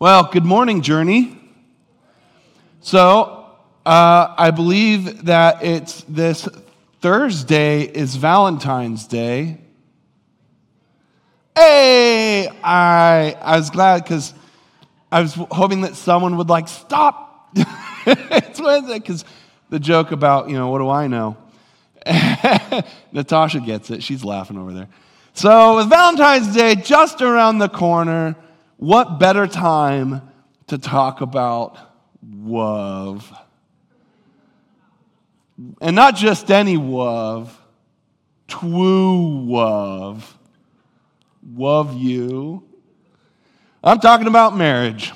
[0.00, 1.36] Well, good morning, Journey.
[2.80, 3.50] So,
[3.84, 6.48] uh, I believe that it's this
[7.00, 9.58] Thursday is Valentine's Day.
[11.56, 14.34] Hey, I, I was glad because
[15.10, 17.48] I was hoping that someone would like stop.
[18.06, 19.24] it's Wednesday because
[19.68, 21.36] the joke about you know what do I know.
[23.10, 24.04] Natasha gets it.
[24.04, 24.88] She's laughing over there.
[25.34, 28.36] So, with Valentine's Day just around the corner,
[28.78, 30.22] what better time
[30.68, 31.76] to talk about
[32.22, 33.30] love?
[35.80, 37.60] And not just any love,
[38.46, 40.38] true love.
[41.54, 42.64] Love you.
[43.82, 45.12] I'm talking about marriage.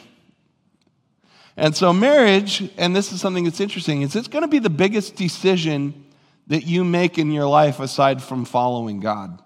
[1.57, 4.71] And so, marriage, and this is something that's interesting, is it's going to be the
[4.71, 6.07] biggest decision
[6.49, 9.41] that you make in your life aside from following God.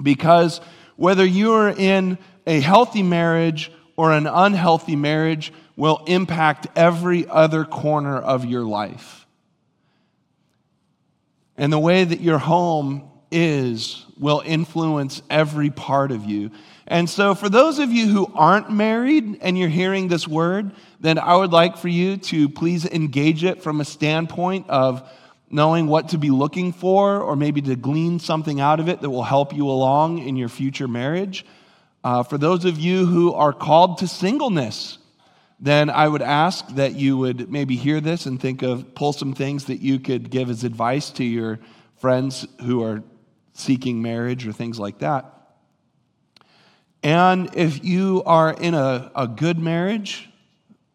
[0.00, 0.60] Because
[0.96, 2.18] whether you're in
[2.48, 9.26] a healthy marriage or an unhealthy marriage will impact every other corner of your life.
[11.56, 16.50] And the way that your home is will influence every part of you.
[16.86, 21.18] And so, for those of you who aren't married and you're hearing this word, then
[21.18, 25.06] I would like for you to please engage it from a standpoint of
[25.50, 29.10] knowing what to be looking for, or maybe to glean something out of it that
[29.10, 31.44] will help you along in your future marriage.
[32.04, 34.98] Uh, for those of you who are called to singleness,
[35.60, 39.34] then I would ask that you would maybe hear this and think of, pull some
[39.34, 41.58] things that you could give as advice to your
[41.96, 43.02] friends who are
[43.52, 45.34] seeking marriage or things like that.
[47.02, 50.28] And if you are in a, a good marriage,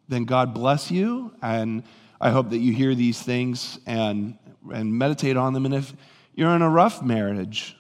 [0.08, 1.34] then God bless you.
[1.42, 1.84] And
[2.20, 4.38] I hope that you hear these things and
[4.72, 5.66] and meditate on them.
[5.66, 5.94] And if
[6.36, 7.76] you're in a rough marriage,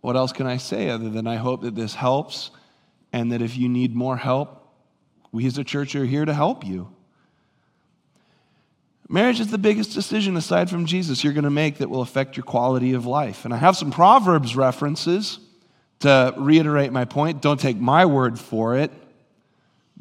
[0.00, 2.50] what else can I say other than I hope that this helps
[3.12, 4.66] and that if you need more help,
[5.32, 6.92] we as a church are here to help you.
[9.08, 12.36] Marriage is the biggest decision aside from Jesus you're going to make that will affect
[12.36, 13.46] your quality of life.
[13.46, 15.38] And I have some Proverbs references
[16.00, 17.40] to reiterate my point.
[17.40, 18.92] Don't take my word for it.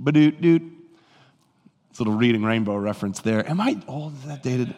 [0.01, 0.61] Badoot doot.
[1.89, 3.49] It's a little reading rainbow reference there.
[3.49, 4.13] Am I old?
[4.15, 4.75] Is that dated?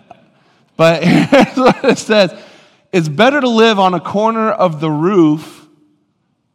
[0.78, 2.32] But here's what it says
[2.92, 5.68] It's better to live on a corner of the roof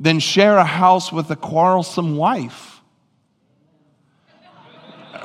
[0.00, 2.80] than share a house with a quarrelsome wife.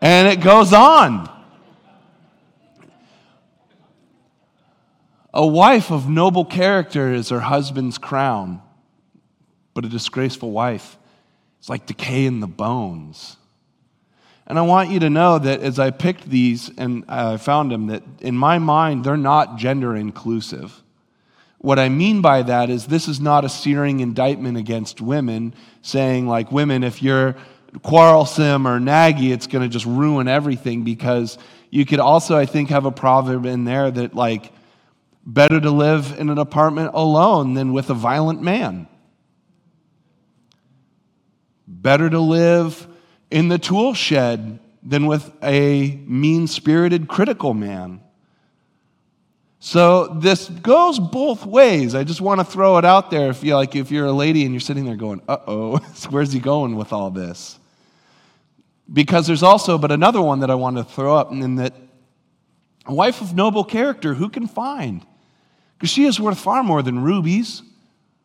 [0.00, 1.28] and it goes on.
[5.34, 8.62] A wife of noble character is her husband's crown,
[9.74, 10.98] but a disgraceful wife
[11.60, 13.36] is like decay in the bones.
[14.46, 17.86] And I want you to know that as I picked these and I found them,
[17.86, 20.82] that in my mind, they're not gender inclusive.
[21.58, 26.26] What I mean by that is this is not a searing indictment against women, saying,
[26.26, 27.36] like, women, if you're
[27.82, 30.82] quarrelsome or naggy, it's going to just ruin everything.
[30.82, 31.38] Because
[31.70, 34.52] you could also, I think, have a proverb in there that, like,
[35.24, 38.88] better to live in an apartment alone than with a violent man.
[41.68, 42.88] Better to live
[43.32, 48.00] in the tool shed than with a mean spirited, critical man.
[49.58, 51.94] So this goes both ways.
[51.94, 54.44] I just want to throw it out there if you like if you're a lady
[54.44, 55.78] and you're sitting there going, "Uh-oh,
[56.10, 57.58] where's he going with all this?"
[58.92, 61.74] Because there's also but another one that I want to throw up and that
[62.86, 65.06] a wife of noble character who can find?
[65.78, 67.62] Because she is worth far more than rubies.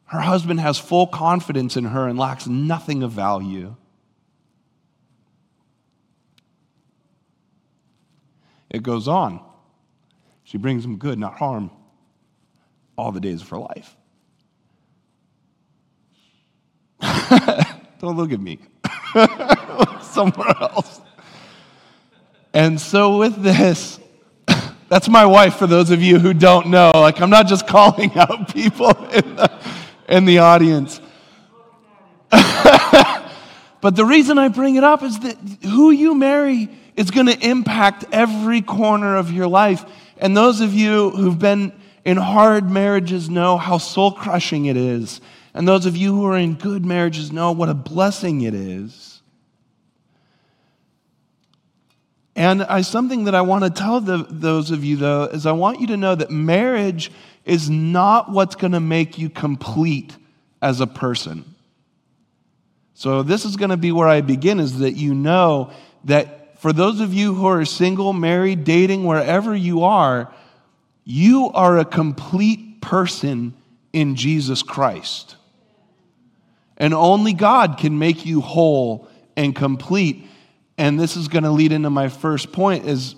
[0.06, 3.76] Her husband has full confidence in her and lacks nothing of value.
[8.70, 9.40] It goes on.
[10.44, 11.72] She brings him good, not harm,
[12.98, 13.96] all the days of her life.
[18.00, 18.60] Don't look at me.
[20.02, 21.02] Somewhere else.
[22.54, 24.00] And so, with this,
[24.90, 26.92] that's my wife for those of you who don't know.
[26.94, 29.52] Like, I'm not just calling out people in the,
[30.08, 31.00] in the audience.
[32.32, 37.48] but the reason I bring it up is that who you marry it's going to
[37.48, 39.86] impact every corner of your life.
[40.18, 41.72] And those of you who've been
[42.04, 45.22] in hard marriages know how soul crushing it is.
[45.54, 49.22] And those of you who are in good marriages know what a blessing it is.
[52.36, 55.54] And I, something that I want to tell the, those of you, though, is I
[55.54, 57.12] want you to know that marriage
[57.46, 60.16] is not what's going to make you complete
[60.62, 61.56] as a person.
[62.94, 65.72] So, this is going to be where I begin is that you know
[66.04, 70.34] that for those of you who are single, married, dating, wherever you are,
[71.04, 73.54] you are a complete person
[73.94, 75.36] in Jesus Christ.
[76.78, 80.28] And only God can make you whole and complete.
[80.78, 83.16] And this is going to lead into my first point is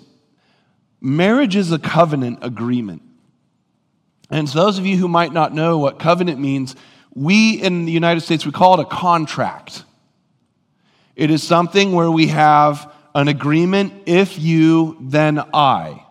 [1.00, 3.02] marriage is a covenant agreement.
[4.30, 6.76] And so those of you who might not know what covenant means,
[7.14, 9.84] we in the United States we call it a contract.
[11.16, 16.04] It is something where we have an agreement if you then I.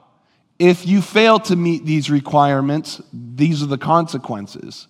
[0.57, 4.87] If you fail to meet these requirements, these are the consequences.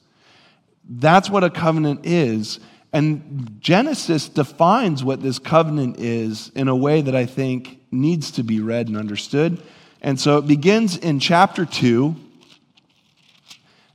[0.90, 2.60] That's what a covenant is.
[2.92, 8.44] And Genesis defines what this covenant is in a way that I think needs to
[8.44, 9.62] be read and understood.
[10.02, 12.16] And so it begins in chapter 2.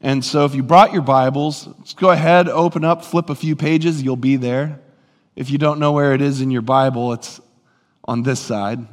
[0.01, 3.57] And so if you brought your Bibles, let's go ahead, open up, flip a few
[3.57, 4.79] pages, you'll be there.
[5.35, 7.41] If you don't know where it is in your Bible, it's
[8.05, 8.87] on this side.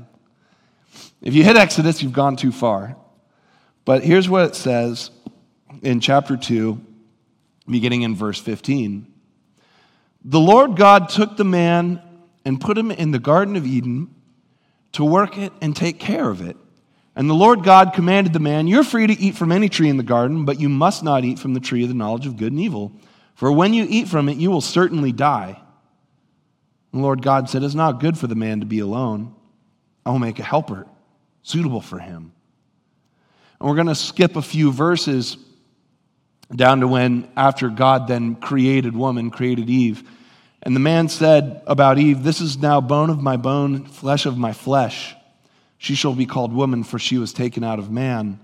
[1.21, 2.95] If you hit Exodus, you've gone too far.
[3.85, 5.11] But here's what it says
[5.81, 6.79] in chapter 2,
[7.67, 9.07] beginning in verse 15.
[10.23, 12.01] The Lord God took the man
[12.45, 14.13] and put him in the Garden of Eden
[14.93, 16.57] to work it and take care of it.
[17.15, 19.97] And the Lord God commanded the man, You're free to eat from any tree in
[19.97, 22.51] the garden, but you must not eat from the tree of the knowledge of good
[22.51, 22.93] and evil.
[23.35, 25.61] For when you eat from it, you will certainly die.
[26.91, 29.33] The Lord God said, It's not good for the man to be alone.
[30.05, 30.87] I will make a helper
[31.43, 32.33] suitable for him.
[33.59, 35.37] And we're going to skip a few verses
[36.55, 40.03] down to when, after God then created woman, created Eve.
[40.63, 44.37] And the man said about Eve, This is now bone of my bone, flesh of
[44.37, 45.15] my flesh.
[45.77, 48.39] She shall be called woman, for she was taken out of man.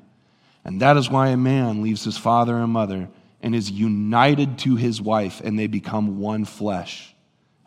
[0.64, 3.10] And that is why a man leaves his father and mother
[3.42, 7.16] and is united to his wife, and they become one flesh.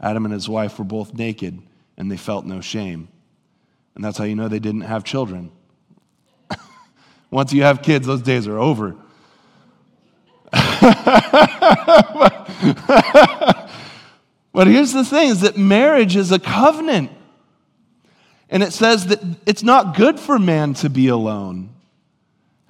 [0.00, 1.60] Adam and his wife were both naked,
[1.96, 3.08] and they felt no shame.
[3.94, 5.50] And that's how you know they didn't have children.
[7.30, 8.96] Once you have kids, those days are over.
[14.52, 17.10] but here's the thing is that marriage is a covenant.
[18.48, 21.70] And it says that it's not good for man to be alone.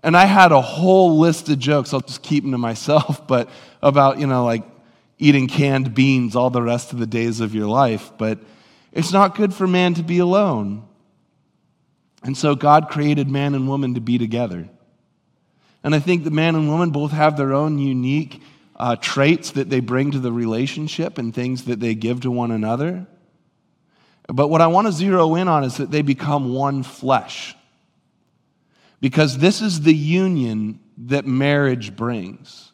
[0.03, 3.49] And I had a whole list of jokes, I'll just keep them to myself, but
[3.83, 4.65] about, you know, like
[5.21, 8.11] eating canned beans all the rest of the days of your life.
[8.19, 8.41] But
[8.91, 10.83] it's not good for man to be alone.
[12.23, 14.69] And so God created man and woman to be together.
[15.85, 18.43] And I think the man and woman both have their own unique
[18.77, 22.51] uh, traits that they bring to the relationship and things that they give to one
[22.51, 23.07] another.
[24.27, 27.55] But what I want to zero in on is that they become one flesh.
[29.01, 32.70] Because this is the union that marriage brings.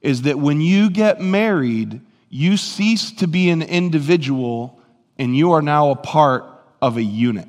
[0.00, 2.00] Is that when you get married,
[2.30, 4.80] you cease to be an individual
[5.18, 6.44] and you are now a part
[6.80, 7.48] of a unit.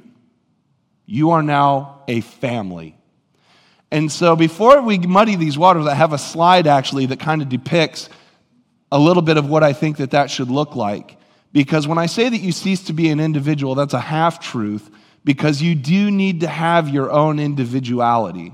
[1.06, 2.96] You are now a family.
[3.92, 7.50] And so before we muddy these waters, I have a slide actually that kind of
[7.50, 8.10] depicts
[8.92, 11.18] a little bit of what I think that that should look like.
[11.52, 14.90] Because when I say that you cease to be an individual, that's a half truth
[15.24, 18.54] because you do need to have your own individuality.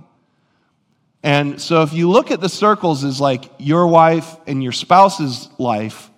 [1.25, 5.49] And so if you look at the circles as like your wife and your spouse's
[5.57, 6.11] life,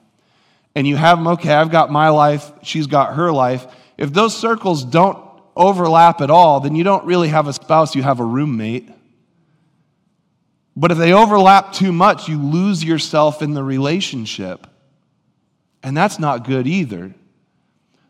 [0.76, 3.66] and you have them, okay, I've got my life, she's got her life.
[3.98, 5.18] If those circles don't
[5.56, 8.90] overlap at all, then you don't really have a spouse, you have a roommate.
[10.76, 14.68] But if they overlap too much, you lose yourself in the relationship.
[15.84, 17.16] And that's not good either.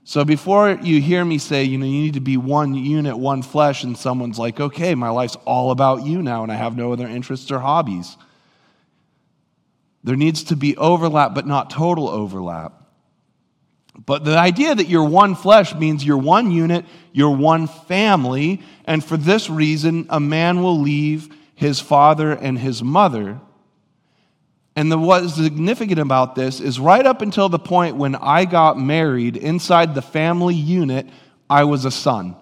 [0.07, 3.41] So before you hear me say, you know, you need to be one unit, one
[3.41, 6.93] flesh, and someone's like, okay, my life's all about you now, and I have no
[6.93, 8.15] other interests or hobbies.
[10.05, 12.81] There needs to be overlap, but not total overlap.
[14.05, 19.03] But the idea that you're one flesh means you're one unit, you're one family, and
[19.03, 23.41] for this reason, a man will leave his father and his mother.
[24.77, 28.45] And the, what is significant about this is right up until the point when I
[28.45, 31.07] got married inside the family unit,
[31.49, 32.35] I was a son.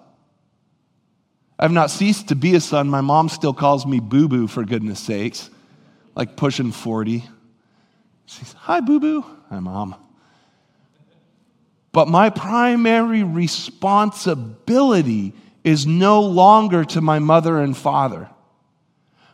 [1.57, 2.89] I've not ceased to be a son.
[2.89, 5.49] My mom still calls me boo boo, for goodness sakes,
[6.13, 7.23] like pushing 40.
[8.25, 9.25] She's, Hi, boo boo.
[9.49, 9.95] Hi, mom.
[11.93, 15.31] But my primary responsibility
[15.63, 18.29] is no longer to my mother and father.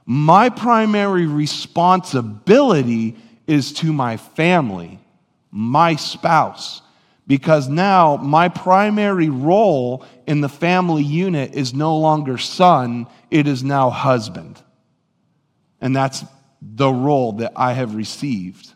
[0.05, 3.17] My primary responsibility
[3.48, 5.00] is to my family,
[5.51, 6.81] my spouse,
[7.27, 13.63] because now my primary role in the family unit is no longer son, it is
[13.63, 14.62] now husband.
[15.79, 16.24] And that's
[16.62, 18.74] the role that I have received.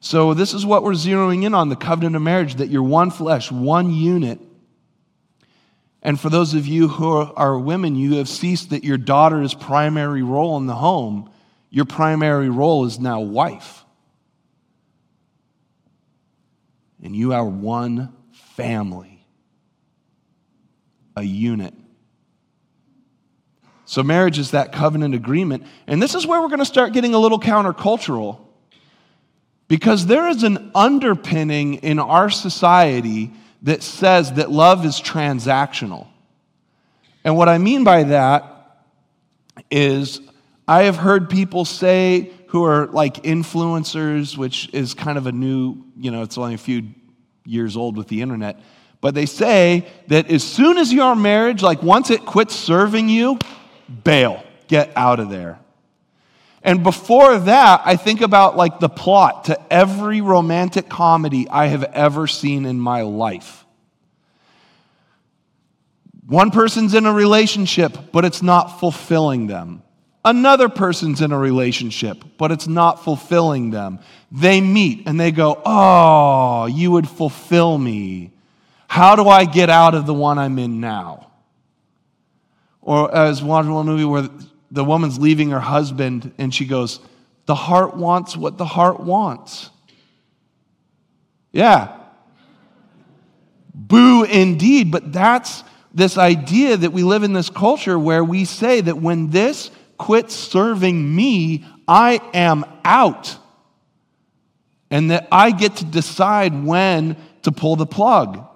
[0.00, 3.10] So, this is what we're zeroing in on the covenant of marriage that you're one
[3.10, 4.38] flesh, one unit.
[6.02, 10.22] And for those of you who are women, you have ceased that your daughter's primary
[10.22, 11.30] role in the home.
[11.70, 13.84] Your primary role is now wife.
[17.06, 18.12] and you are one
[18.56, 19.24] family,
[21.14, 21.72] a unit.
[23.84, 25.64] So, marriage is that covenant agreement.
[25.86, 28.40] And this is where we're going to start getting a little countercultural.
[29.68, 33.32] Because there is an underpinning in our society
[33.66, 36.06] that says that love is transactional.
[37.24, 38.84] And what I mean by that
[39.72, 40.20] is
[40.68, 45.82] I have heard people say who are like influencers, which is kind of a new,
[45.96, 46.84] you know, it's only a few
[47.44, 48.60] years old with the internet,
[49.00, 53.36] but they say that as soon as you're marriage, like once it quits serving you,
[54.04, 55.58] bail, get out of there.
[56.66, 61.84] And before that, I think about like the plot to every romantic comedy I have
[61.84, 63.64] ever seen in my life.
[66.26, 69.84] One person's in a relationship, but it's not fulfilling them.
[70.24, 74.00] Another person's in a relationship, but it's not fulfilling them.
[74.32, 78.32] They meet and they go, Oh, you would fulfill me.
[78.88, 81.30] How do I get out of the one I'm in now?
[82.82, 84.28] Or as one movie where
[84.70, 87.00] the woman's leaving her husband and she goes,
[87.46, 89.70] The heart wants what the heart wants.
[91.52, 91.96] Yeah.
[93.74, 95.62] Boo indeed, but that's
[95.94, 100.34] this idea that we live in this culture where we say that when this quits
[100.34, 103.38] serving me, I am out.
[104.90, 108.46] And that I get to decide when to pull the plug.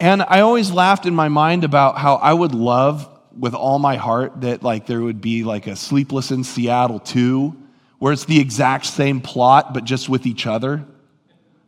[0.00, 3.08] And I always laughed in my mind about how I would love
[3.38, 7.56] with all my heart that like there would be like a Sleepless in Seattle 2
[7.98, 10.84] where it's the exact same plot but just with each other.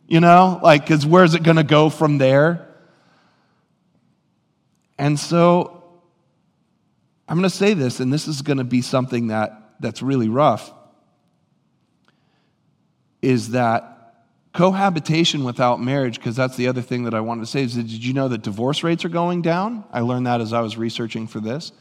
[0.07, 0.61] You know?
[0.63, 2.69] Like cuz where's it going to go from there?
[4.99, 5.83] And so
[7.29, 10.29] I'm going to say this and this is going to be something that that's really
[10.29, 10.73] rough
[13.21, 13.96] is that
[14.57, 17.83] cohabitation without marriage, because that's the other thing that I wanted to say, is that
[17.83, 19.85] did you know that divorce rates are going down?
[19.93, 21.73] I learned that as I was researching for this.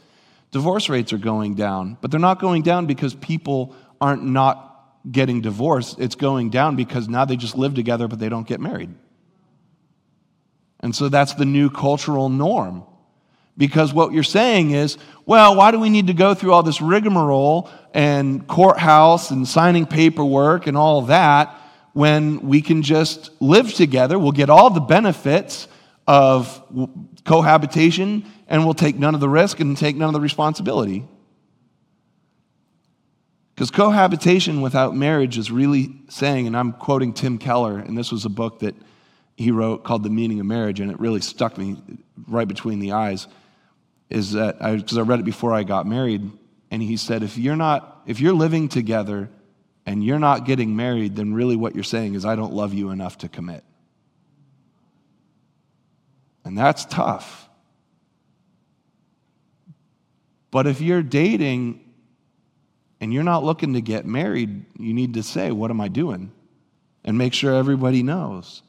[0.50, 5.40] Divorce rates are going down, but they're not going down because people aren't not getting
[5.40, 5.98] divorced.
[5.98, 8.94] It's going down because now they just live together, but they don't get married.
[10.80, 12.84] And so that's the new cultural norm.
[13.56, 16.82] Because what you're saying is, well, why do we need to go through all this
[16.82, 21.62] rigmarole and courthouse and signing paperwork and all that
[21.96, 24.18] when we can just live together.
[24.18, 25.66] We'll get all the benefits
[26.06, 26.62] of
[27.24, 31.06] cohabitation and we'll take none of the risk and take none of the responsibility.
[33.54, 38.26] Because cohabitation without marriage is really saying, and I'm quoting Tim Keller, and this was
[38.26, 38.74] a book that
[39.38, 41.78] he wrote called The Meaning of Marriage, and it really stuck me
[42.28, 43.26] right between the eyes.
[44.10, 46.30] Is that because I, I read it before I got married,
[46.70, 49.30] and he said, if you're not, if you're living together
[49.86, 52.90] and you're not getting married, then really what you're saying is, I don't love you
[52.90, 53.62] enough to commit.
[56.44, 57.48] And that's tough.
[60.50, 61.80] But if you're dating
[63.00, 66.32] and you're not looking to get married, you need to say, What am I doing?
[67.04, 68.62] And make sure everybody knows.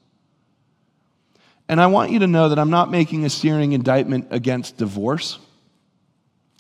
[1.70, 5.40] And I want you to know that I'm not making a searing indictment against divorce.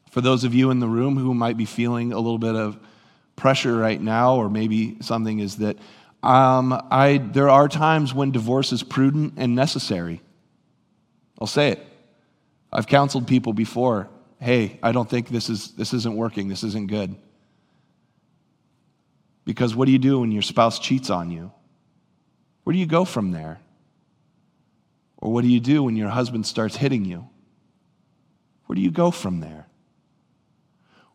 [0.10, 2.80] For those of you in the room who might be feeling a little bit of
[3.38, 5.77] pressure right now, or maybe something is that
[6.22, 10.22] um, I, there are times when divorce is prudent and necessary.
[11.39, 11.88] I'll say it.
[12.74, 14.10] I've counseled people before.
[14.41, 16.50] Hey, I don't think this is this isn't working.
[16.50, 17.15] This isn't good.
[19.46, 21.51] Because what do you do when your spouse cheats on you?
[22.63, 23.62] Where do you go from there?
[25.17, 27.29] Or what do you do when your husband starts hitting you?
[28.65, 29.67] Where do you go from there?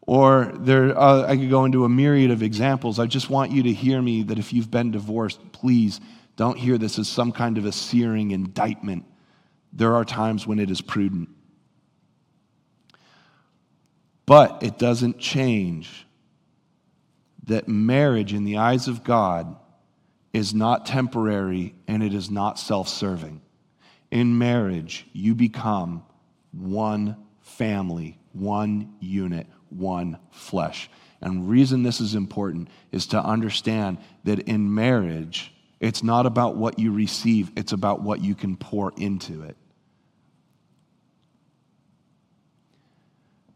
[0.07, 2.99] Or there, uh, I could go into a myriad of examples.
[2.99, 6.01] I just want you to hear me that if you've been divorced, please
[6.37, 9.05] don't hear this as some kind of a searing indictment.
[9.73, 11.29] There are times when it is prudent.
[14.27, 16.07] But it doesn't change
[17.45, 19.57] that marriage, in the eyes of God,
[20.33, 23.43] is not temporary and it is not self serving.
[24.11, 26.05] In marriage, you become
[26.53, 30.91] one family, one unit, one flesh.
[31.21, 36.79] And reason this is important is to understand that in marriage, it's not about what
[36.79, 39.57] you receive, it's about what you can pour into it.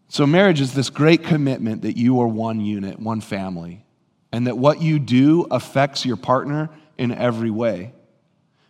[0.08, 3.84] So, marriage is this great commitment that you are one unit, one family,
[4.32, 7.92] and that what you do affects your partner in every way.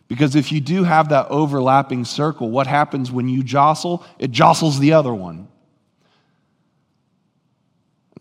[0.07, 4.05] Because if you do have that overlapping circle, what happens when you jostle?
[4.19, 5.47] It jostles the other one.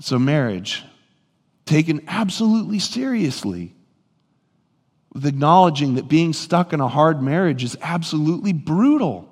[0.00, 0.84] So, marriage,
[1.64, 3.74] taken absolutely seriously,
[5.12, 9.28] with acknowledging that being stuck in a hard marriage is absolutely brutal.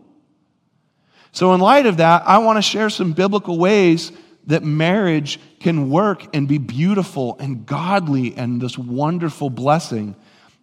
[1.33, 4.13] So, in light of that, I want to share some biblical ways
[4.47, 10.17] that marriage can work and be beautiful and godly and this wonderful blessing.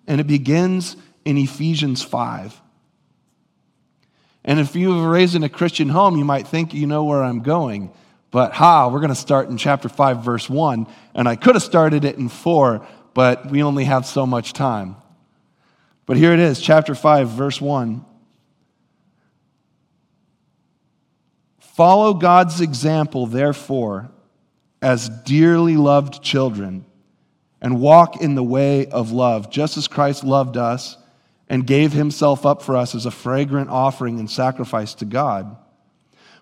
[0.07, 2.59] And it begins in Ephesians 5.
[4.43, 7.23] And if you were raised in a Christian home, you might think you know where
[7.23, 7.91] I'm going.
[8.31, 10.87] But ha, we're going to start in chapter 5, verse 1.
[11.13, 14.95] And I could have started it in 4, but we only have so much time.
[16.05, 18.05] But here it is, chapter 5, verse 1.
[21.59, 24.11] Follow God's example, therefore,
[24.81, 26.85] as dearly loved children,
[27.61, 30.97] and walk in the way of love, just as Christ loved us
[31.47, 35.57] and gave himself up for us as a fragrant offering and sacrifice to God.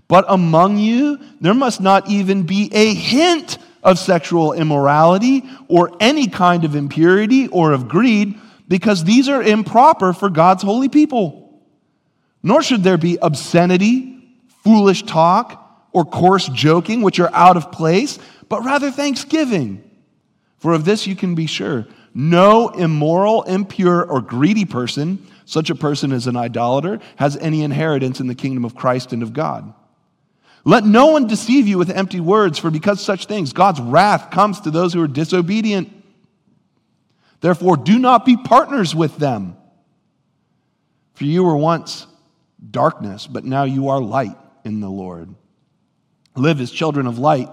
[0.10, 6.28] But among you, there must not even be a hint of sexual immorality or any
[6.28, 8.38] kind of impurity or of greed,
[8.68, 11.62] because these are improper for God's holy people.
[12.44, 14.22] Nor should there be obscenity,
[14.64, 19.84] foolish talk, or coarse joking, which are out of place, but rather thanksgiving.
[20.58, 21.86] For of this you can be sure
[22.16, 28.20] no immoral, impure, or greedy person, such a person as an idolater, has any inheritance
[28.20, 29.72] in the kingdom of Christ and of God.
[30.66, 34.62] Let no one deceive you with empty words, for because such things, God's wrath comes
[34.62, 35.92] to those who are disobedient.
[37.42, 39.56] Therefore, do not be partners with them.
[41.14, 42.08] For you were once
[42.72, 45.34] darkness, but now you are light in the Lord.
[46.36, 47.50] Live as children of light.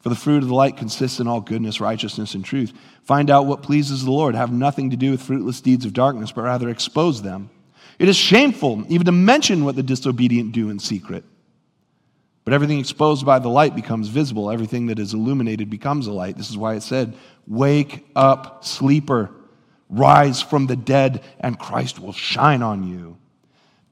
[0.00, 2.72] For the fruit of the light consists in all goodness, righteousness, and truth.
[3.02, 4.34] Find out what pleases the Lord.
[4.34, 7.50] Have nothing to do with fruitless deeds of darkness, but rather expose them.
[7.98, 11.24] It is shameful even to mention what the disobedient do in secret.
[12.44, 14.50] But everything exposed by the light becomes visible.
[14.50, 16.36] Everything that is illuminated becomes a light.
[16.36, 17.14] This is why it said,
[17.46, 19.30] Wake up, sleeper.
[19.88, 23.18] Rise from the dead, and Christ will shine on you.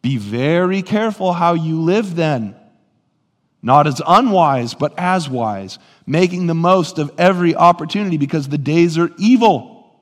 [0.00, 2.54] Be very careful how you live then
[3.62, 8.96] not as unwise, but as wise, making the most of every opportunity because the days
[8.96, 10.00] are evil.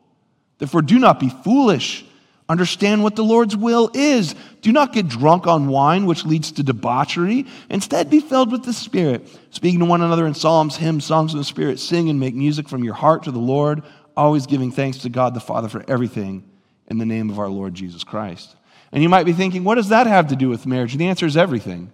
[0.59, 2.05] Therefore, do not be foolish.
[2.49, 4.35] Understand what the Lord's will is.
[4.61, 7.47] Do not get drunk on wine, which leads to debauchery.
[7.69, 11.39] Instead, be filled with the Spirit, speaking to one another in psalms, hymns, songs of
[11.39, 11.81] the Spirit.
[11.81, 13.83] Sing and make music from your heart to the Lord,
[14.17, 16.49] always giving thanks to God the Father for everything
[16.87, 18.55] in the name of our Lord Jesus Christ.
[18.93, 20.93] And you might be thinking, what does that have to do with marriage?
[20.93, 21.91] And the answer is everything.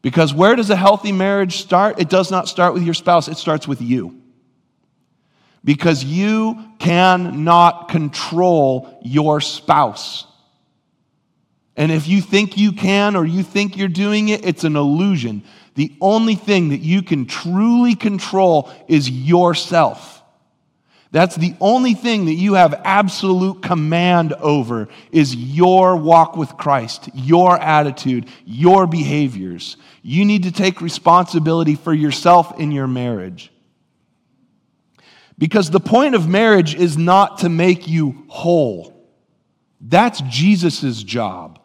[0.00, 2.00] Because where does a healthy marriage start?
[2.00, 4.21] It does not start with your spouse, it starts with you.
[5.64, 10.26] Because you cannot control your spouse.
[11.76, 15.42] And if you think you can or you think you're doing it, it's an illusion.
[15.74, 20.22] The only thing that you can truly control is yourself.
[21.12, 27.10] That's the only thing that you have absolute command over is your walk with Christ,
[27.12, 29.76] your attitude, your behaviors.
[30.02, 33.51] You need to take responsibility for yourself in your marriage.
[35.42, 38.94] Because the point of marriage is not to make you whole.
[39.80, 41.58] That's Jesus' job.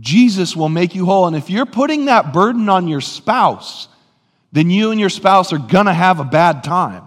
[0.00, 1.26] Jesus will make you whole.
[1.26, 3.88] And if you're putting that burden on your spouse,
[4.50, 7.06] then you and your spouse are going to have a bad time.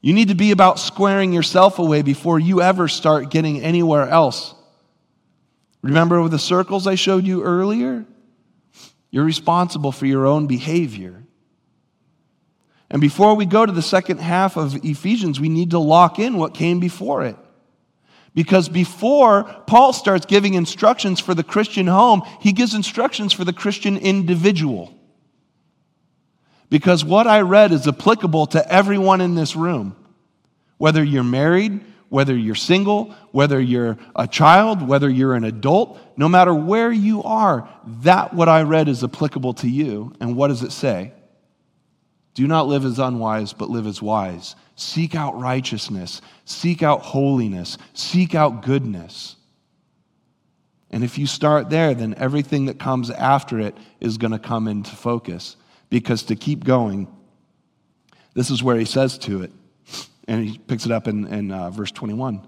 [0.00, 4.54] You need to be about squaring yourself away before you ever start getting anywhere else.
[5.82, 8.06] Remember with the circles I showed you earlier?
[9.10, 11.24] You're responsible for your own behavior.
[12.94, 16.36] And before we go to the second half of Ephesians, we need to lock in
[16.36, 17.34] what came before it.
[18.36, 23.52] Because before Paul starts giving instructions for the Christian home, he gives instructions for the
[23.52, 24.96] Christian individual.
[26.70, 29.96] Because what I read is applicable to everyone in this room.
[30.78, 31.80] Whether you're married,
[32.10, 37.24] whether you're single, whether you're a child, whether you're an adult, no matter where you
[37.24, 37.68] are,
[38.02, 40.14] that what I read is applicable to you.
[40.20, 41.12] And what does it say?
[42.34, 44.56] Do not live as unwise, but live as wise.
[44.76, 49.36] Seek out righteousness, seek out holiness, seek out goodness.
[50.90, 54.68] And if you start there, then everything that comes after it is going to come
[54.68, 55.56] into focus.
[55.90, 57.08] Because to keep going,
[58.34, 59.52] this is where he says to it,
[60.26, 62.46] and he picks it up in, in uh, verse 21.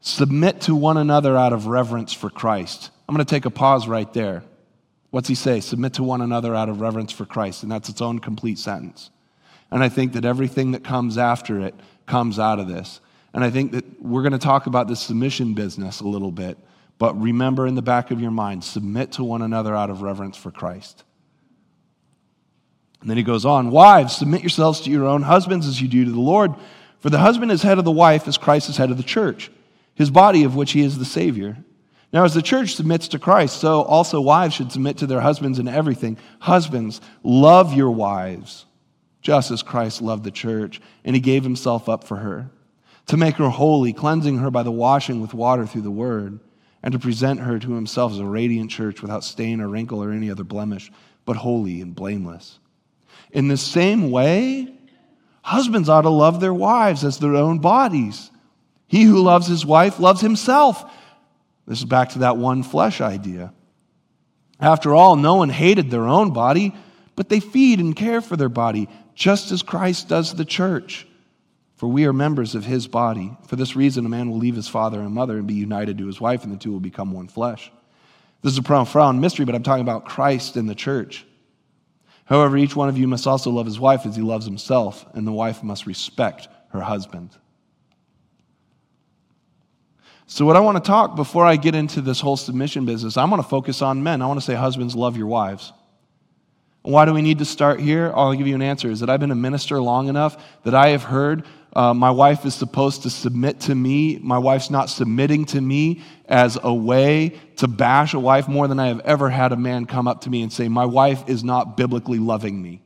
[0.00, 2.90] Submit to one another out of reverence for Christ.
[3.06, 4.44] I'm going to take a pause right there.
[5.10, 5.60] What's he say?
[5.60, 7.62] Submit to one another out of reverence for Christ.
[7.62, 9.10] And that's its own complete sentence.
[9.70, 11.74] And I think that everything that comes after it
[12.06, 13.00] comes out of this.
[13.32, 16.58] And I think that we're going to talk about the submission business a little bit.
[16.98, 20.36] But remember in the back of your mind submit to one another out of reverence
[20.36, 21.04] for Christ.
[23.00, 26.04] And then he goes on Wives, submit yourselves to your own husbands as you do
[26.04, 26.54] to the Lord.
[26.98, 29.50] For the husband is head of the wife, as Christ is head of the church,
[29.94, 31.56] his body of which he is the Savior.
[32.12, 35.60] Now, as the church submits to Christ, so also wives should submit to their husbands
[35.60, 36.18] in everything.
[36.40, 38.66] Husbands, love your wives,
[39.22, 42.50] just as Christ loved the church, and he gave himself up for her,
[43.06, 46.40] to make her holy, cleansing her by the washing with water through the word,
[46.82, 50.10] and to present her to himself as a radiant church without stain or wrinkle or
[50.10, 50.90] any other blemish,
[51.24, 52.58] but holy and blameless.
[53.30, 54.72] In the same way,
[55.42, 58.30] husbands ought to love their wives as their own bodies.
[58.88, 60.90] He who loves his wife loves himself.
[61.70, 63.52] This is back to that one flesh idea.
[64.58, 66.74] After all, no one hated their own body,
[67.14, 71.06] but they feed and care for their body, just as Christ does the church.
[71.76, 73.36] For we are members of his body.
[73.46, 76.08] For this reason, a man will leave his father and mother and be united to
[76.08, 77.70] his wife, and the two will become one flesh.
[78.42, 81.24] This is a profound mystery, but I'm talking about Christ and the church.
[82.24, 85.24] However, each one of you must also love his wife as he loves himself, and
[85.24, 87.30] the wife must respect her husband.
[90.32, 93.24] So, what I want to talk before I get into this whole submission business, I
[93.24, 94.22] want to focus on men.
[94.22, 95.72] I want to say, husbands, love your wives.
[96.82, 98.12] Why do we need to start here?
[98.14, 98.88] I'll give you an answer.
[98.88, 102.46] Is that I've been a minister long enough that I have heard uh, my wife
[102.46, 104.20] is supposed to submit to me.
[104.22, 108.78] My wife's not submitting to me as a way to bash a wife more than
[108.78, 111.42] I have ever had a man come up to me and say, My wife is
[111.42, 112.82] not biblically loving me.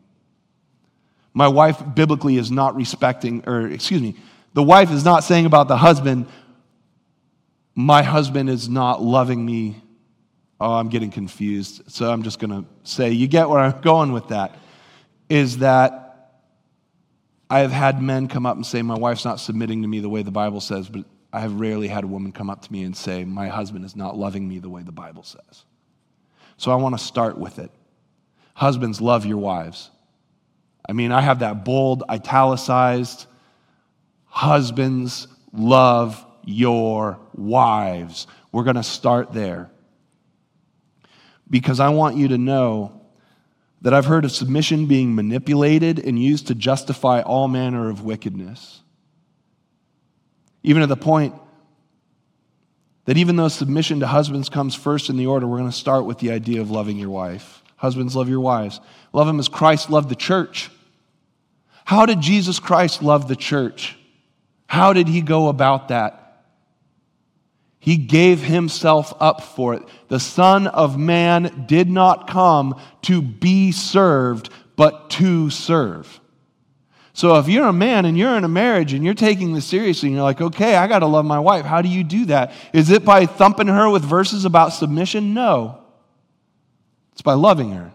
[1.34, 4.16] My wife biblically is not respecting, or excuse me,
[4.54, 6.26] the wife is not saying about the husband,
[7.74, 9.82] My husband is not loving me.
[10.60, 11.90] Oh, I'm getting confused.
[11.90, 14.56] So I'm just going to say, You get where I'm going with that.
[15.28, 16.04] Is that
[17.50, 20.08] I have had men come up and say, My wife's not submitting to me the
[20.08, 22.84] way the Bible says, but I have rarely had a woman come up to me
[22.84, 25.64] and say, My husband is not loving me the way the Bible says.
[26.56, 27.70] So I want to start with it.
[28.54, 29.90] Husbands, love your wives.
[30.88, 33.26] I mean, I have that bold, italicized.
[34.26, 38.26] Husbands, love your wives.
[38.52, 39.70] We're going to start there.
[41.48, 43.00] Because I want you to know
[43.82, 48.80] that I've heard of submission being manipulated and used to justify all manner of wickedness.
[50.62, 51.34] Even to the point
[53.04, 56.06] that even though submission to husbands comes first in the order, we're going to start
[56.06, 57.62] with the idea of loving your wife.
[57.76, 58.80] Husbands, love your wives.
[59.12, 60.70] Love them as Christ loved the church.
[61.84, 63.98] How did Jesus Christ love the church?
[64.66, 66.23] How did he go about that?
[67.84, 69.82] He gave himself up for it.
[70.08, 76.18] The Son of Man did not come to be served, but to serve.
[77.12, 80.08] So if you're a man and you're in a marriage and you're taking this seriously
[80.08, 82.52] and you're like, okay, I got to love my wife, how do you do that?
[82.72, 85.34] Is it by thumping her with verses about submission?
[85.34, 85.82] No.
[87.12, 87.92] It's by loving her,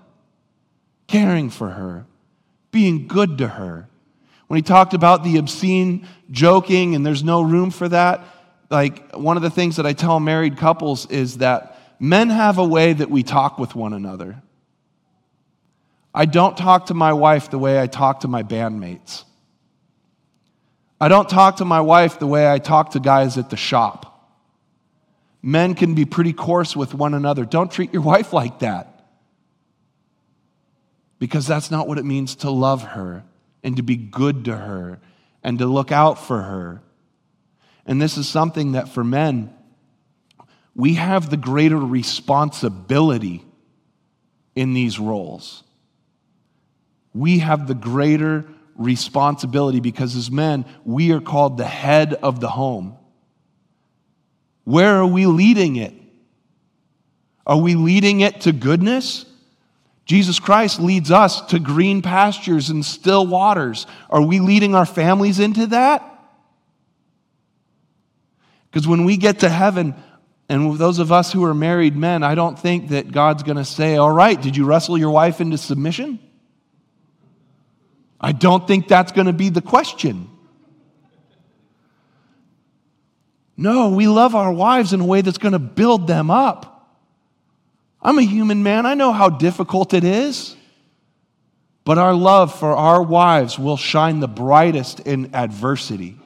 [1.08, 2.06] caring for her,
[2.70, 3.90] being good to her.
[4.46, 8.24] When he talked about the obscene joking and there's no room for that,
[8.70, 12.64] like one of the things that I tell married couples is that men have a
[12.64, 14.42] way that we talk with one another.
[16.14, 19.24] I don't talk to my wife the way I talk to my bandmates.
[21.02, 24.06] I don't talk to my wife the way I talk to guys at the shop.
[25.42, 27.46] Men can be pretty coarse with one another.
[27.46, 29.06] Don't treat your wife like that.
[31.18, 33.24] Because that's not what it means to love her
[33.64, 35.00] and to be good to her
[35.44, 36.82] and to look out for her
[37.90, 39.52] and this is something that for men,
[40.76, 43.44] we have the greater responsibility
[44.56, 45.64] in these roles.
[47.16, 52.50] We have the greater responsibility because as men, we are called the head of the
[52.50, 52.96] home.
[54.66, 55.96] Where are we leading it?
[57.48, 59.26] Are we leading it to goodness?
[60.06, 63.88] Jesus Christ leads us to green pastures and still waters.
[64.12, 66.06] Are we leading our families into that?
[68.70, 69.96] Because when we get to heaven,
[70.48, 73.66] and those of us who are married men, I don't think that God's going to
[73.66, 76.20] say, All right, did you wrestle your wife into submission?
[78.20, 80.30] I don't think that's going to be the question.
[83.56, 86.98] No, we love our wives in a way that's going to build them up.
[88.02, 90.56] I'm a human man, I know how difficult it is.
[91.84, 96.19] But our love for our wives will shine the brightest in adversity.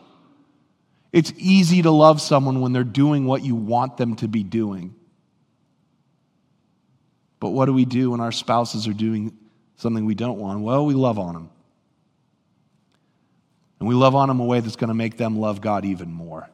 [1.14, 4.96] It's easy to love someone when they're doing what you want them to be doing.
[7.40, 9.38] But what do we do when our spouses are doing
[9.76, 10.62] something we don't want?
[10.62, 11.50] Well, we love on them.
[13.80, 16.12] And we love on them a way that's going to make them love God even
[16.12, 16.50] more,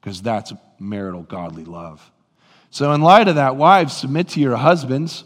[0.00, 2.10] because that's marital godly love.
[2.70, 5.24] So, in light of that, wives, submit to your husbands.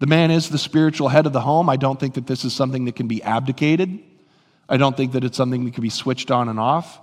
[0.00, 1.68] The man is the spiritual head of the home.
[1.68, 4.00] I don't think that this is something that can be abdicated.
[4.68, 7.00] I don't think that it's something that can be switched on and off.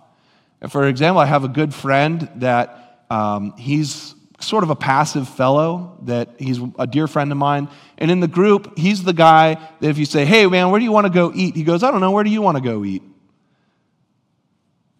[0.69, 5.97] For example, I have a good friend that um, he's sort of a passive fellow,
[6.03, 7.69] that he's a dear friend of mine.
[7.97, 10.83] And in the group, he's the guy that if you say, hey, man, where do
[10.83, 11.55] you want to go eat?
[11.55, 13.03] He goes, I don't know, where do you want to go eat?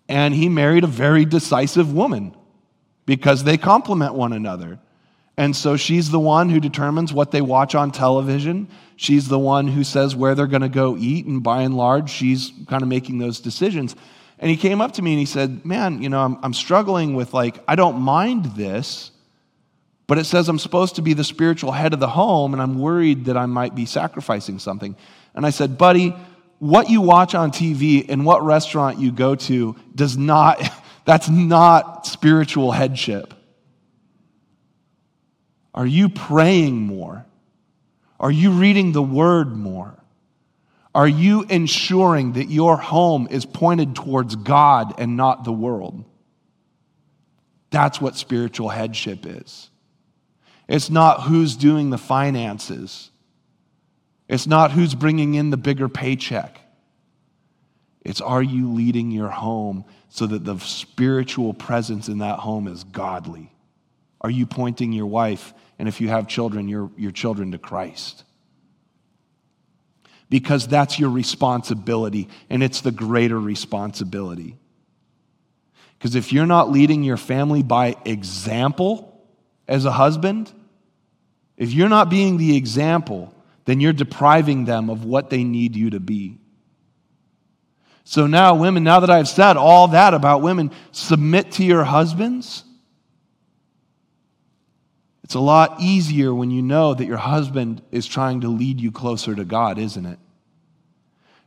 [0.10, 2.36] And he married a very decisive woman
[3.06, 4.80] because they complement one another.
[5.38, 8.70] And so she's the one who determines what they watch on television.
[8.96, 11.26] She's the one who says where they're going to go eat.
[11.28, 13.96] And by and large, she's kind of making those decisions.
[14.40, 17.16] And he came up to me and he said, Man, you know, I'm, I'm struggling
[17.16, 19.12] with like, I don't mind this,
[20.06, 22.80] but it says I'm supposed to be the spiritual head of the home, and I'm
[22.80, 24.96] worried that I might be sacrificing something.
[25.34, 26.16] And I said, Buddy,
[26.60, 30.62] what you watch on TV and what restaurant you go to does not,
[31.06, 33.34] that's not spiritual headship.
[35.74, 37.26] Are you praying more?
[38.20, 39.97] Are you reading the word more?
[40.98, 46.04] Are you ensuring that your home is pointed towards God and not the world?
[47.70, 49.70] That's what spiritual headship is.
[50.68, 53.12] It's not who's doing the finances.
[54.28, 56.60] It's not who's bringing in the bigger paycheck.
[58.02, 62.84] It's are you leading your home so that the spiritual presence in that home is
[62.84, 63.54] godly?
[64.20, 68.24] Are you pointing your wife and if you have children, your, your children to Christ.
[70.30, 74.58] Because that's your responsibility, and it's the greater responsibility.
[75.98, 79.26] Because if you're not leading your family by example
[79.68, 80.52] as a husband,
[81.56, 83.34] if you're not being the example,
[83.66, 86.38] then you're depriving them of what they need you to be.
[88.04, 92.64] So now, women, now that I've said all that about women, submit to your husbands
[95.28, 98.94] it's a lot easier when you know that your husband is trying to lead you
[98.94, 100.20] closer to God, isn't it?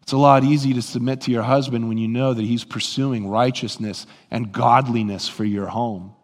[0.02, 3.26] It's a lot easier to submit to your husband when you know that he's pursuing
[3.26, 6.14] righteousness and godliness for your home.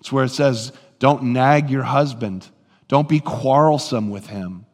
[0.00, 2.44] It's where it says, don't nag your husband,
[2.88, 4.66] don't be quarrelsome with him.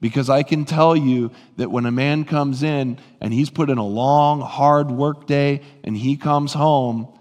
[0.00, 3.78] Because I can tell you that when a man comes in and he's put in
[3.78, 7.16] a long, hard work day and he comes home,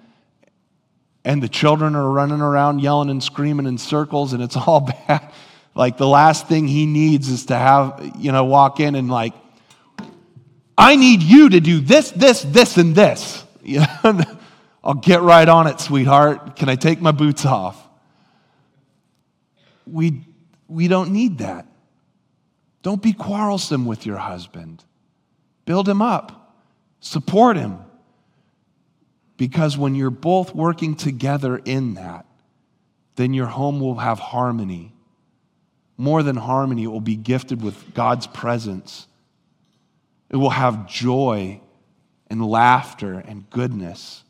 [1.30, 5.32] and the children are running around yelling and screaming in circles and it's all bad.
[5.76, 9.36] Like the last thing he needs is to have you know walk in and like
[10.76, 13.46] i need you to do this this this and this.
[13.62, 13.88] You know?
[14.04, 14.26] i'll
[14.84, 16.56] oh, get right on it sweetheart.
[16.56, 17.78] Can i take my boots off?
[19.86, 20.24] We
[20.68, 21.68] we don't need that.
[22.82, 24.84] Don't be quarrelsome with your husband.
[25.66, 26.56] Build him up.
[27.02, 27.78] Support him
[29.40, 32.26] because when you're both working together in that,
[33.16, 34.92] then your home will have harmony.
[35.96, 39.08] More than harmony, it will be gifted with God's presence.
[40.30, 41.62] It will have joy
[42.30, 44.26] and laughter and goodness.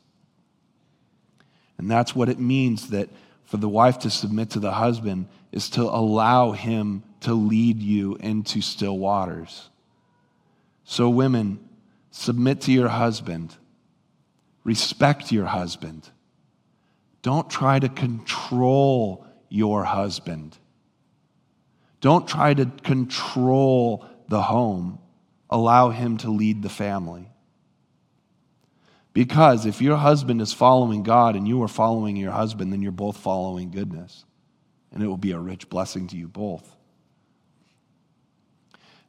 [1.79, 3.09] And that's what it means that
[3.45, 8.15] for the wife to submit to the husband is to allow him to lead you
[8.17, 9.69] into still waters.
[10.83, 11.67] So, women,
[12.11, 13.55] submit to your husband
[14.69, 16.07] Respect your husband.
[17.23, 20.55] Don't try to control your husband.
[22.01, 24.99] Don't try to control the home.
[25.49, 27.31] Allow him to lead the family.
[29.11, 32.91] Because if your husband is following God and you are following your husband, then you're
[32.91, 34.23] both following goodness.
[34.91, 36.75] And it will be a rich blessing to you both.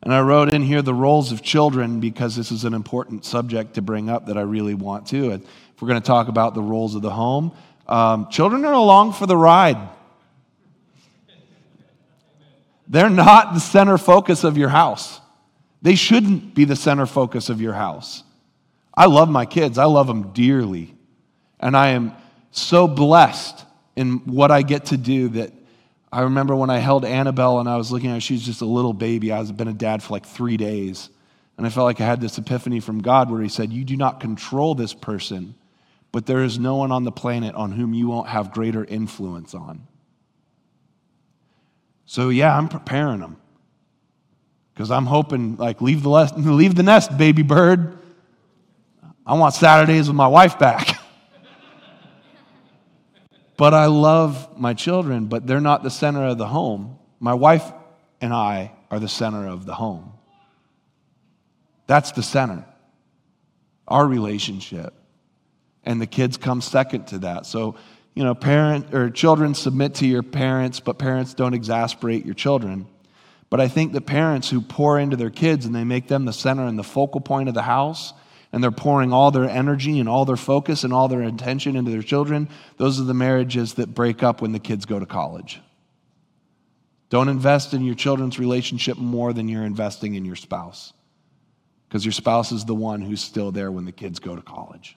[0.02, 3.74] And I wrote in here the roles of children because this is an important subject
[3.74, 5.32] to bring up that I really want to.
[5.32, 7.52] And If we're going to talk about the roles of the home,
[7.86, 9.76] um, children are along for the ride.
[12.88, 15.20] They're not the center focus of your house.
[15.82, 18.22] They shouldn't be the center focus of your house.
[18.94, 20.94] I love my kids, I love them dearly.
[21.60, 22.12] And I am
[22.50, 23.64] so blessed
[23.96, 25.52] in what I get to do that
[26.12, 28.62] I remember when I held Annabelle and I was looking at her, she was just
[28.62, 29.31] a little baby.
[29.31, 31.09] I was been a dad for like three days.
[31.57, 33.96] And I felt like I had this epiphany from God where He said, You do
[33.96, 35.55] not control this person,
[36.11, 39.55] but there is no one on the planet on whom you won't have greater influence
[39.55, 39.87] on.
[42.07, 43.37] So, yeah, I'm preparing them.
[44.75, 47.99] Because I'm hoping, like, leave the, leave the nest, baby bird.
[49.25, 50.96] I want Saturdays with my wife back.
[53.61, 56.99] But I love my children, but they're not the center of the home.
[57.18, 57.70] My wife
[58.18, 60.14] and I are the center of the home.
[61.87, 62.64] That's the center,
[63.87, 64.94] our relationship.
[65.85, 67.44] And the kids come second to that.
[67.44, 67.77] So
[68.14, 72.87] you know, parent or children submit to your parents, but parents don't exasperate your children.
[73.51, 76.33] But I think the parents who pour into their kids and they make them the
[76.33, 78.14] center and the focal point of the house,
[78.52, 81.90] and they're pouring all their energy and all their focus and all their attention into
[81.90, 85.60] their children, those are the marriages that break up when the kids go to college.
[87.10, 90.92] Don't invest in your children's relationship more than you're investing in your spouse,
[91.88, 94.96] because your spouse is the one who's still there when the kids go to college.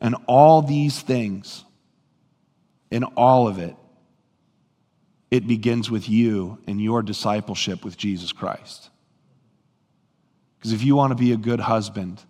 [0.00, 1.64] And all these things,
[2.90, 3.76] in all of it,
[5.30, 8.89] it begins with you and your discipleship with Jesus Christ.
[10.60, 12.22] Because if you want to be a good husband,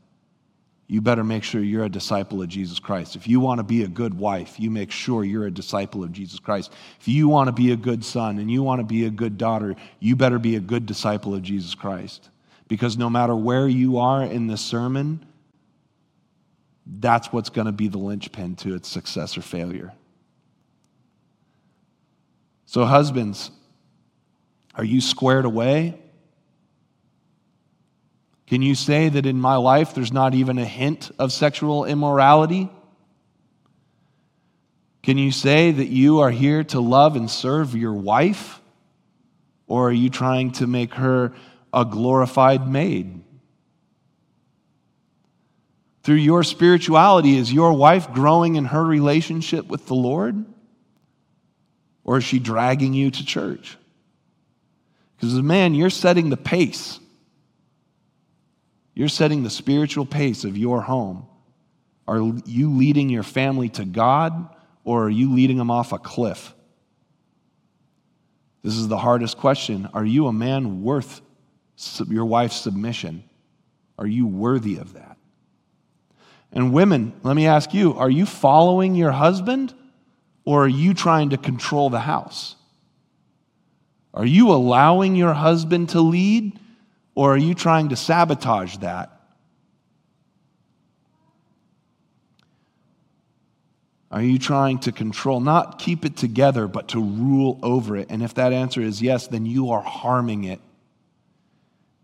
[0.87, 3.17] you better make sure you're a disciple of Jesus Christ.
[3.17, 6.13] If you want to be a good wife, you make sure you're a disciple of
[6.13, 6.73] Jesus Christ.
[7.01, 9.37] If you want to be a good son and you want to be a good
[9.37, 12.29] daughter, you better be a good disciple of Jesus Christ.
[12.67, 15.25] Because no matter where you are in this sermon,
[16.87, 19.93] that's what's going to be the linchpin to its success or failure.
[22.67, 23.51] So, husbands,
[24.75, 26.00] are you squared away?
[28.51, 32.69] Can you say that in my life there's not even a hint of sexual immorality?
[35.05, 38.61] Can you say that you are here to love and serve your wife?
[39.69, 41.33] Or are you trying to make her
[41.73, 43.23] a glorified maid?
[46.03, 50.45] Through your spirituality, is your wife growing in her relationship with the Lord?
[52.03, 53.77] Or is she dragging you to church?
[55.15, 56.99] Because as a man, you're setting the pace.
[58.95, 61.27] You're setting the spiritual pace of your home.
[62.09, 66.55] Are you leading your family to God or are you leading them off a cliff?
[68.63, 69.89] This is the hardest question.
[69.95, 71.21] Are you a man worth
[72.09, 73.25] your wife's submission?
[73.99, 75.17] Are you worthy of that?
[76.53, 79.73] And women, let me ask you are you following your husband
[80.45, 82.57] or are you trying to control the house?
[84.13, 86.59] Are you allowing your husband to lead
[87.15, 89.17] or are you trying to sabotage that?
[94.11, 98.09] Are you trying to control, not keep it together, but to rule over it?
[98.11, 100.61] And if that answer is yes, then you are harming it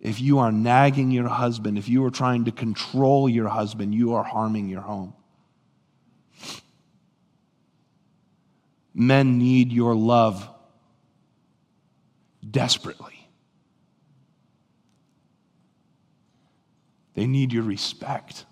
[0.06, 4.14] if you are nagging your husband, if you are trying to control your husband, you
[4.14, 5.12] are harming your home.
[8.94, 10.48] Men need your love
[12.48, 13.15] desperately.
[17.16, 18.44] They need your respect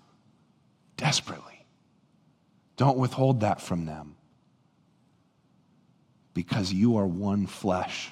[0.97, 1.65] desperately.
[2.77, 4.15] Don't withhold that from them
[6.33, 8.11] because you are one flesh.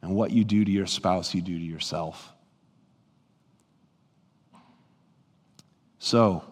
[0.00, 2.32] And what you do to your spouse, you do to yourself.
[5.98, 6.44] So,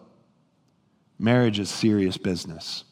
[1.17, 2.83] marriage is serious business.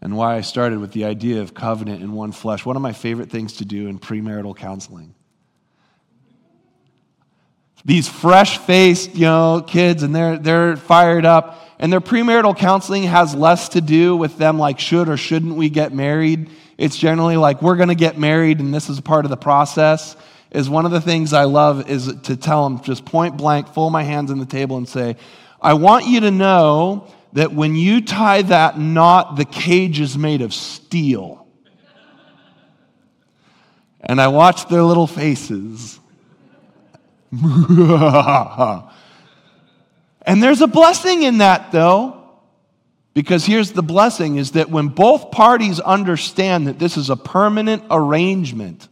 [0.00, 2.92] And why I started with the idea of covenant in one flesh, one of my
[2.92, 5.14] favorite things to do in premarital counseling.
[7.84, 11.64] These fresh faced, you know, kids, and they're, they're fired up.
[11.78, 15.70] And their premarital counseling has less to do with them like, should or shouldn't we
[15.70, 16.50] get married?
[16.76, 20.16] It's generally like, we're going to get married and this is part of the process.
[20.50, 23.92] Is one of the things I love is to tell them just point blank, fold
[23.92, 25.16] my hands on the table and say,
[25.60, 30.40] I want you to know that when you tie that knot, the cage is made
[30.40, 31.46] of steel.
[34.00, 36.00] And I watch their little faces.
[37.30, 38.82] And
[40.42, 42.16] there's a blessing in that, though.
[43.14, 47.82] Because here's the blessing is that when both parties understand that this is a permanent
[47.90, 48.86] arrangement,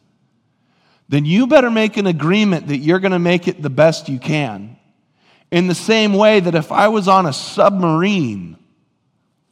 [1.08, 4.18] then you better make an agreement that you're going to make it the best you
[4.18, 4.76] can.
[5.52, 8.56] In the same way that if I was on a submarine,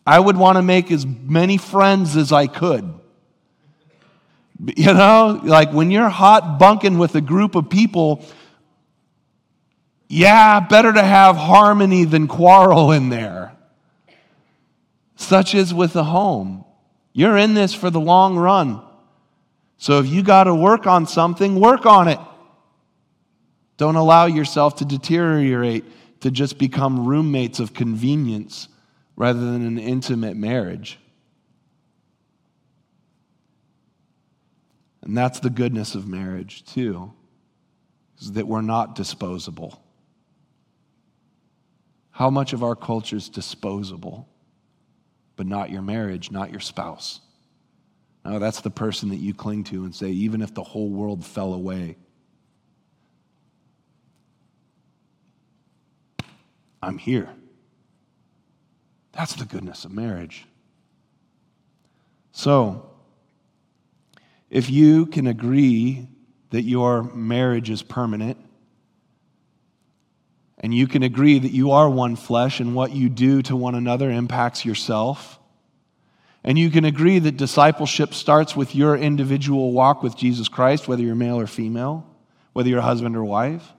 [0.05, 2.93] I would want to make as many friends as I could.
[4.77, 8.25] You know, like when you're hot bunking with a group of people,
[10.09, 13.53] yeah, better to have harmony than quarrel in there.
[15.17, 16.65] Such as with the home.
[17.13, 18.83] You're in this for the long run.
[19.79, 22.19] So if you got to work on something, work on it.
[23.77, 25.85] Don't allow yourself to deteriorate
[26.21, 28.69] to just become roommates of convenience
[29.17, 30.99] rather than an intimate marriage.
[35.03, 37.13] And that's the goodness of marriage, too,
[38.19, 39.84] is that we're not disposable.
[42.15, 44.29] How much of our culture is disposable?
[45.37, 47.21] but not your marriage, not your spouse.
[48.25, 51.25] No, that's the person that you cling to and say, even if the whole world
[51.25, 51.97] fell away,
[56.83, 57.29] I'm here.
[59.13, 60.47] That's the goodness of marriage.
[62.33, 62.91] So,
[64.51, 66.09] if you can agree
[66.51, 68.39] that your marriage is permanent,
[70.59, 73.75] and you can agree that you are one flesh and what you do to one
[73.75, 75.39] another impacts yourself,
[76.45, 81.03] and you can agree that discipleship starts with your individual walk with Jesus Christ, whether
[81.03, 82.07] you're male or female,
[82.53, 83.73] whether you're husband or wife.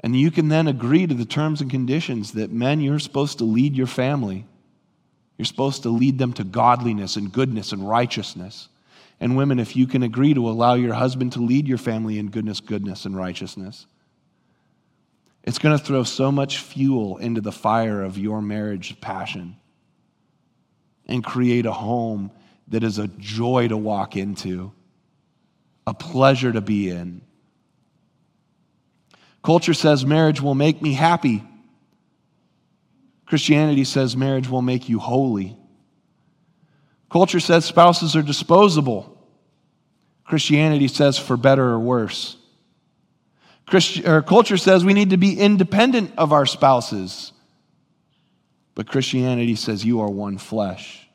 [0.00, 3.44] And you can then agree to the terms and conditions that men, you're supposed to
[3.44, 4.44] lead your family.
[5.38, 8.68] You're supposed to lead them to godliness and goodness and righteousness.
[9.18, 12.28] And women, if you can agree to allow your husband to lead your family in
[12.28, 13.86] goodness, goodness, and righteousness,
[15.44, 19.56] it's going to throw so much fuel into the fire of your marriage passion
[21.06, 22.30] and create a home
[22.68, 24.72] that is a joy to walk into,
[25.86, 27.22] a pleasure to be in.
[29.42, 31.42] Culture says marriage will make me happy.
[33.24, 35.56] Christianity says marriage will make you holy.
[37.10, 39.14] Culture says spouses are disposable.
[40.24, 42.37] Christianity says for better or worse.
[43.68, 47.32] Christi- culture says we need to be independent of our spouses.
[48.74, 51.08] But Christianity says you are one flesh.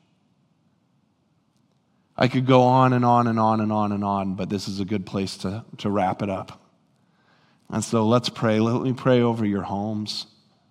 [2.15, 4.79] I could go on and on and on and on and on, but this is
[4.79, 6.61] a good place to, to wrap it up.
[7.69, 8.59] And so let's pray.
[8.59, 10.27] Let me pray over your homes,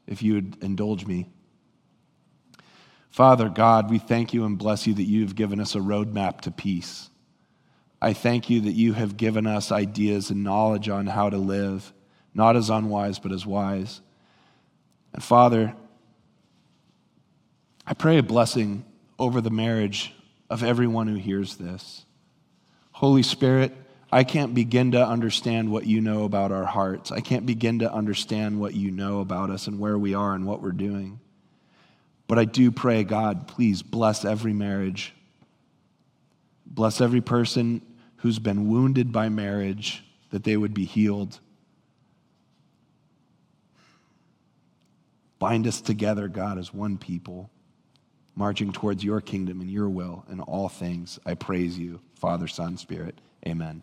[0.07, 1.31] if you would indulge me.
[3.11, 6.43] Father God, we thank you and bless you that you have given us a roadmap
[6.43, 7.11] to peace.
[8.05, 11.93] I thank you that you have given us ideas and knowledge on how to live,
[12.35, 14.01] not as unwise, but as wise.
[15.13, 15.73] And Father,
[17.87, 18.85] I pray a blessing
[19.21, 20.13] over the marriage
[20.51, 22.05] of everyone who hears this.
[22.91, 23.73] Holy Spirit,
[24.11, 27.13] I can't begin to understand what you know about our hearts.
[27.13, 30.45] I can't begin to understand what you know about us and where we are and
[30.45, 31.21] what we're doing.
[32.27, 35.15] But I do pray, God, please bless every marriage.
[36.67, 37.81] Bless every person
[38.23, 41.41] who's been wounded by marriage, that they would be healed.
[45.41, 47.51] Bind us together, God, as one people,
[48.37, 51.19] marching towards your kingdom and your will in all things.
[51.27, 53.21] I praise you, Father, Son, Spirit.
[53.45, 53.83] Amen.